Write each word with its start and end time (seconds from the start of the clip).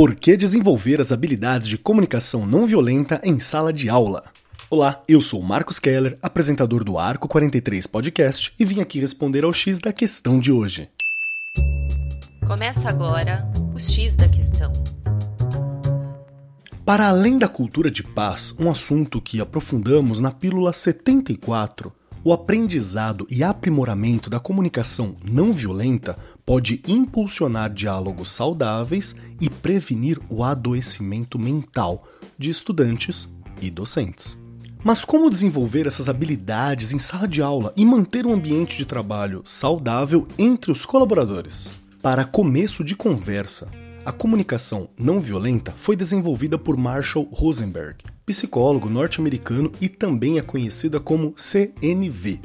Por 0.00 0.14
que 0.14 0.34
desenvolver 0.34 0.98
as 0.98 1.12
habilidades 1.12 1.68
de 1.68 1.76
comunicação 1.76 2.46
não 2.46 2.66
violenta 2.66 3.20
em 3.22 3.38
sala 3.38 3.70
de 3.70 3.90
aula? 3.90 4.24
Olá, 4.70 5.04
eu 5.06 5.20
sou 5.20 5.42
Marcos 5.42 5.78
Keller, 5.78 6.16
apresentador 6.22 6.82
do 6.82 6.96
Arco 6.96 7.28
43 7.28 7.86
Podcast, 7.86 8.50
e 8.58 8.64
vim 8.64 8.80
aqui 8.80 8.98
responder 8.98 9.44
ao 9.44 9.52
X 9.52 9.78
da 9.78 9.92
questão 9.92 10.40
de 10.40 10.50
hoje. 10.50 10.88
Começa 12.46 12.88
agora 12.88 13.46
o 13.74 13.78
X 13.78 14.16
da 14.16 14.26
questão. 14.26 14.72
Para 16.82 17.08
além 17.08 17.36
da 17.36 17.46
cultura 17.46 17.90
de 17.90 18.02
paz, 18.02 18.54
um 18.58 18.70
assunto 18.70 19.20
que 19.20 19.38
aprofundamos 19.38 20.18
na 20.18 20.32
pílula 20.32 20.72
74, 20.72 21.92
o 22.22 22.32
aprendizado 22.32 23.26
e 23.30 23.42
aprimoramento 23.42 24.28
da 24.28 24.38
comunicação 24.38 25.16
não 25.24 25.52
violenta 25.52 26.18
pode 26.44 26.82
impulsionar 26.86 27.72
diálogos 27.72 28.30
saudáveis 28.30 29.16
e 29.40 29.48
prevenir 29.48 30.18
o 30.28 30.44
adoecimento 30.44 31.38
mental 31.38 32.06
de 32.36 32.50
estudantes 32.50 33.28
e 33.60 33.70
docentes. 33.70 34.38
Mas 34.82 35.04
como 35.04 35.30
desenvolver 35.30 35.86
essas 35.86 36.08
habilidades 36.08 36.92
em 36.92 36.98
sala 36.98 37.28
de 37.28 37.42
aula 37.42 37.72
e 37.76 37.84
manter 37.84 38.26
um 38.26 38.32
ambiente 38.32 38.76
de 38.76 38.84
trabalho 38.84 39.42
saudável 39.44 40.26
entre 40.38 40.72
os 40.72 40.84
colaboradores? 40.86 41.70
Para 42.02 42.24
começo 42.24 42.82
de 42.82 42.96
conversa, 42.96 43.68
a 44.04 44.12
comunicação 44.12 44.88
não 44.98 45.20
violenta 45.20 45.72
foi 45.76 45.94
desenvolvida 45.94 46.58
por 46.58 46.76
Marshall 46.78 47.28
Rosenberg, 47.30 47.98
psicólogo 48.30 48.88
norte-americano 48.88 49.72
e 49.80 49.88
também 49.88 50.38
é 50.38 50.40
conhecida 50.40 51.00
como 51.00 51.34
CNV. 51.36 52.38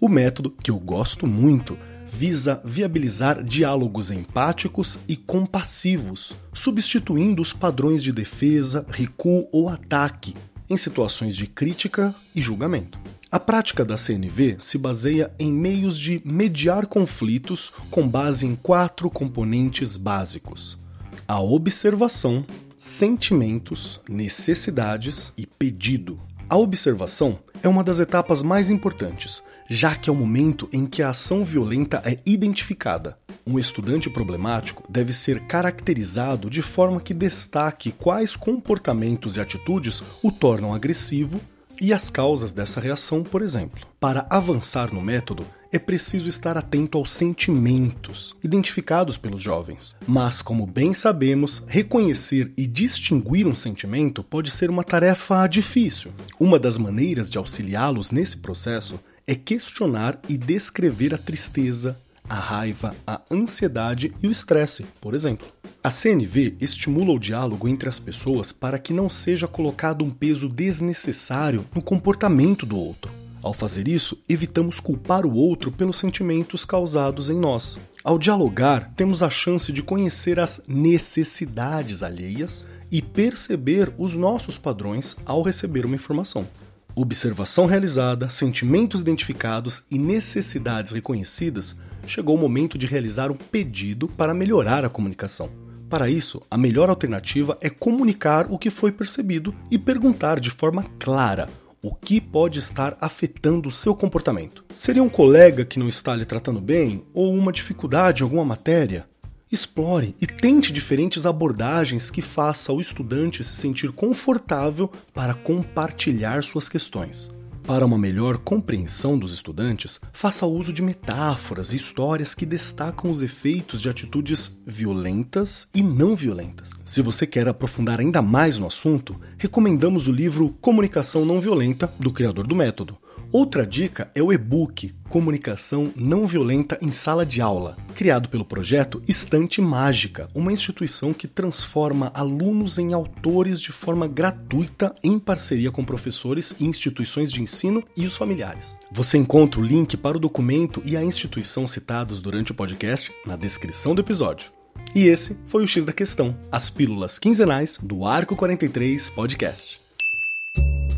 O 0.00 0.08
método, 0.08 0.54
que 0.62 0.70
eu 0.70 0.78
gosto 0.78 1.26
muito, 1.26 1.76
visa 2.08 2.60
viabilizar 2.64 3.42
diálogos 3.42 4.12
empáticos 4.12 5.00
e 5.08 5.16
compassivos, 5.16 6.32
substituindo 6.54 7.42
os 7.42 7.52
padrões 7.52 8.04
de 8.04 8.12
defesa, 8.12 8.86
recuo 8.88 9.48
ou 9.50 9.68
ataque 9.68 10.32
em 10.70 10.76
situações 10.76 11.34
de 11.34 11.48
crítica 11.48 12.14
e 12.32 12.40
julgamento. 12.40 12.96
A 13.28 13.40
prática 13.40 13.84
da 13.84 13.96
CNV 13.96 14.58
se 14.60 14.78
baseia 14.78 15.32
em 15.40 15.52
meios 15.52 15.98
de 15.98 16.22
mediar 16.24 16.86
conflitos 16.86 17.72
com 17.90 18.06
base 18.06 18.46
em 18.46 18.54
quatro 18.54 19.10
componentes 19.10 19.96
básicos: 19.96 20.78
a 21.26 21.40
observação, 21.40 22.46
sentimentos, 22.82 24.00
necessidades 24.08 25.32
e 25.38 25.46
pedido. 25.46 26.18
A 26.50 26.56
observação 26.56 27.38
é 27.62 27.68
uma 27.68 27.84
das 27.84 28.00
etapas 28.00 28.42
mais 28.42 28.70
importantes, 28.70 29.40
já 29.70 29.94
que 29.94 30.10
é 30.10 30.12
o 30.12 30.16
momento 30.16 30.68
em 30.72 30.84
que 30.84 31.00
a 31.00 31.10
ação 31.10 31.44
violenta 31.44 32.02
é 32.04 32.18
identificada. 32.26 33.16
Um 33.46 33.56
estudante 33.56 34.10
problemático 34.10 34.82
deve 34.90 35.12
ser 35.12 35.42
caracterizado 35.42 36.50
de 36.50 36.60
forma 36.60 37.00
que 37.00 37.14
destaque 37.14 37.92
quais 37.92 38.34
comportamentos 38.34 39.36
e 39.36 39.40
atitudes 39.40 40.02
o 40.20 40.32
tornam 40.32 40.74
agressivo 40.74 41.40
e 41.82 41.92
as 41.92 42.08
causas 42.08 42.52
dessa 42.52 42.80
reação, 42.80 43.24
por 43.24 43.42
exemplo. 43.42 43.84
Para 43.98 44.24
avançar 44.30 44.94
no 44.94 45.02
método, 45.02 45.44
é 45.72 45.80
preciso 45.80 46.28
estar 46.28 46.56
atento 46.56 46.96
aos 46.96 47.10
sentimentos 47.10 48.36
identificados 48.40 49.18
pelos 49.18 49.42
jovens. 49.42 49.96
Mas, 50.06 50.40
como 50.40 50.64
bem 50.64 50.94
sabemos, 50.94 51.60
reconhecer 51.66 52.52
e 52.56 52.68
distinguir 52.68 53.48
um 53.48 53.54
sentimento 53.56 54.22
pode 54.22 54.52
ser 54.52 54.70
uma 54.70 54.84
tarefa 54.84 55.44
difícil. 55.48 56.12
Uma 56.38 56.56
das 56.56 56.78
maneiras 56.78 57.28
de 57.28 57.36
auxiliá-los 57.36 58.12
nesse 58.12 58.36
processo 58.36 59.00
é 59.26 59.34
questionar 59.34 60.20
e 60.28 60.36
descrever 60.36 61.12
a 61.12 61.18
tristeza, 61.18 61.98
a 62.32 62.36
raiva, 62.36 62.96
a 63.06 63.20
ansiedade 63.30 64.10
e 64.22 64.26
o 64.26 64.32
estresse, 64.32 64.86
por 65.02 65.12
exemplo. 65.12 65.46
A 65.84 65.90
CNV 65.90 66.56
estimula 66.62 67.12
o 67.12 67.18
diálogo 67.18 67.68
entre 67.68 67.90
as 67.90 67.98
pessoas 67.98 68.52
para 68.52 68.78
que 68.78 68.94
não 68.94 69.10
seja 69.10 69.46
colocado 69.46 70.02
um 70.02 70.08
peso 70.08 70.48
desnecessário 70.48 71.66
no 71.74 71.82
comportamento 71.82 72.64
do 72.64 72.78
outro. 72.78 73.12
Ao 73.42 73.52
fazer 73.52 73.86
isso, 73.86 74.16
evitamos 74.26 74.80
culpar 74.80 75.26
o 75.26 75.34
outro 75.34 75.70
pelos 75.70 75.98
sentimentos 75.98 76.64
causados 76.64 77.28
em 77.28 77.38
nós. 77.38 77.78
Ao 78.02 78.18
dialogar, 78.18 78.90
temos 78.96 79.22
a 79.22 79.28
chance 79.28 79.70
de 79.70 79.82
conhecer 79.82 80.40
as 80.40 80.62
necessidades 80.66 82.02
alheias 82.02 82.66
e 82.90 83.02
perceber 83.02 83.92
os 83.98 84.16
nossos 84.16 84.56
padrões 84.56 85.14
ao 85.26 85.42
receber 85.42 85.84
uma 85.84 85.96
informação. 85.96 86.48
Observação 86.94 87.66
realizada, 87.66 88.30
sentimentos 88.30 89.02
identificados 89.02 89.82
e 89.90 89.98
necessidades 89.98 90.92
reconhecidas, 90.92 91.76
chegou 92.06 92.36
o 92.36 92.38
momento 92.38 92.76
de 92.76 92.86
realizar 92.86 93.30
um 93.30 93.36
pedido 93.36 94.08
para 94.08 94.34
melhorar 94.34 94.84
a 94.84 94.88
comunicação. 94.88 95.48
Para 95.88 96.08
isso, 96.08 96.40
a 96.50 96.56
melhor 96.56 96.88
alternativa 96.88 97.58
é 97.60 97.68
comunicar 97.68 98.46
o 98.50 98.58
que 98.58 98.70
foi 98.70 98.90
percebido 98.90 99.54
e 99.70 99.78
perguntar 99.78 100.40
de 100.40 100.50
forma 100.50 100.84
clara 100.98 101.48
o 101.82 101.92
que 101.92 102.20
pode 102.20 102.60
estar 102.60 102.96
afetando 103.00 103.68
o 103.68 103.72
seu 103.72 103.94
comportamento. 103.94 104.64
Seria 104.72 105.02
um 105.02 105.08
colega 105.08 105.64
que 105.64 105.78
não 105.78 105.88
está 105.88 106.14
lhe 106.14 106.24
tratando 106.24 106.60
bem 106.60 107.04
ou 107.12 107.34
uma 107.34 107.52
dificuldade 107.52 108.22
em 108.22 108.24
alguma 108.24 108.44
matéria? 108.44 109.04
Explore 109.50 110.14
e 110.18 110.26
tente 110.26 110.72
diferentes 110.72 111.26
abordagens 111.26 112.10
que 112.10 112.22
faça 112.22 112.72
o 112.72 112.80
estudante 112.80 113.44
se 113.44 113.54
sentir 113.54 113.92
confortável 113.92 114.90
para 115.12 115.34
compartilhar 115.34 116.42
suas 116.42 116.68
questões. 116.68 117.28
Para 117.64 117.86
uma 117.86 117.96
melhor 117.96 118.38
compreensão 118.38 119.16
dos 119.16 119.32
estudantes, 119.32 120.00
faça 120.12 120.44
uso 120.46 120.72
de 120.72 120.82
metáforas 120.82 121.72
e 121.72 121.76
histórias 121.76 122.34
que 122.34 122.44
destacam 122.44 123.10
os 123.10 123.22
efeitos 123.22 123.80
de 123.80 123.88
atitudes 123.88 124.50
violentas 124.66 125.68
e 125.72 125.82
não 125.82 126.16
violentas. 126.16 126.70
Se 126.84 127.00
você 127.00 127.24
quer 127.24 127.46
aprofundar 127.46 128.00
ainda 128.00 128.20
mais 128.20 128.58
no 128.58 128.66
assunto, 128.66 129.18
recomendamos 129.38 130.08
o 130.08 130.12
livro 130.12 130.56
Comunicação 130.60 131.24
Não 131.24 131.40
Violenta, 131.40 131.92
do 132.00 132.10
criador 132.10 132.46
do 132.46 132.56
método. 132.56 132.98
Outra 133.32 133.66
dica 133.66 134.10
é 134.14 134.22
o 134.22 134.30
e-book 134.30 134.94
Comunicação 135.08 135.90
Não 135.96 136.26
Violenta 136.26 136.76
em 136.82 136.92
Sala 136.92 137.24
de 137.24 137.40
Aula, 137.40 137.78
criado 137.94 138.28
pelo 138.28 138.44
projeto 138.44 139.00
Estante 139.08 139.58
Mágica, 139.58 140.28
uma 140.34 140.52
instituição 140.52 141.14
que 141.14 141.26
transforma 141.26 142.12
alunos 142.14 142.78
em 142.78 142.92
autores 142.92 143.58
de 143.58 143.72
forma 143.72 144.06
gratuita 144.06 144.94
em 145.02 145.18
parceria 145.18 145.70
com 145.70 145.82
professores 145.82 146.54
e 146.60 146.66
instituições 146.66 147.32
de 147.32 147.40
ensino 147.40 147.82
e 147.96 148.04
os 148.04 148.18
familiares. 148.18 148.76
Você 148.92 149.16
encontra 149.16 149.62
o 149.62 149.64
link 149.64 149.96
para 149.96 150.18
o 150.18 150.20
documento 150.20 150.82
e 150.84 150.94
a 150.94 151.02
instituição 151.02 151.66
citados 151.66 152.20
durante 152.20 152.52
o 152.52 152.54
podcast 152.54 153.10
na 153.24 153.34
descrição 153.34 153.94
do 153.94 154.02
episódio. 154.02 154.52
E 154.94 155.06
esse 155.06 155.38
foi 155.46 155.64
o 155.64 155.66
X 155.66 155.86
da 155.86 155.92
Questão, 155.92 156.36
as 156.50 156.68
pílulas 156.68 157.18
quinzenais 157.18 157.78
do 157.82 158.04
Arco 158.04 158.36
43 158.36 159.08
Podcast. 159.08 159.81